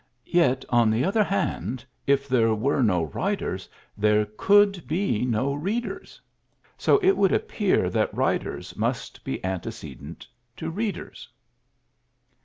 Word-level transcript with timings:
Yet, 0.33 0.65
on 0.69 0.89
the 0.89 1.05
other 1.05 1.23
hand, 1.23 1.85
if 2.07 2.27
there 2.27 2.55
were 2.55 2.81
no 2.81 3.03
writers 3.03 3.69
there 3.95 4.25
could 4.35 4.87
be 4.87 5.25
no 5.25 5.53
readers; 5.53 6.19
so 6.75 6.97
it 7.03 7.15
would 7.15 7.31
appear 7.31 7.87
that 7.91 8.11
writers 8.11 8.75
must 8.75 9.23
be 9.23 9.45
antecedent 9.45 10.25
to 10.57 10.71
readers." 10.71 11.29